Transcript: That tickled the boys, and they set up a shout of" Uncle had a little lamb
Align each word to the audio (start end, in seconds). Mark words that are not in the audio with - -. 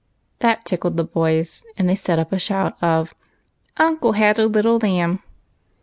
That 0.39 0.65
tickled 0.65 0.97
the 0.97 1.03
boys, 1.03 1.63
and 1.77 1.87
they 1.87 1.93
set 1.93 2.17
up 2.17 2.31
a 2.31 2.39
shout 2.39 2.75
of" 2.81 3.13
Uncle 3.77 4.13
had 4.13 4.39
a 4.39 4.47
little 4.47 4.79
lamb 4.79 5.21